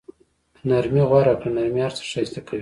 نرمي 0.69 1.03
غوره 1.09 1.33
کړه، 1.39 1.49
نرمي 1.57 1.81
هر 1.85 1.93
څه 1.97 2.03
ښایسته 2.11 2.39
کوي. 2.47 2.59